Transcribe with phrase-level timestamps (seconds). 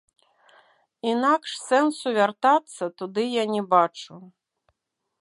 [1.11, 4.15] Інакш сэнсу вяртацца туды я не бачу.